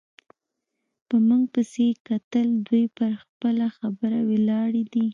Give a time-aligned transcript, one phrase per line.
[1.07, 5.05] په موږ پسې یې کتل، دوی پر خپله خبره ولاړې دي.